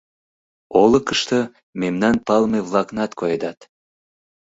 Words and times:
Олыкышто 0.81 1.39
мемнан 1.81 2.15
палыме-влакнат 2.27 3.11
коедат. 3.19 3.59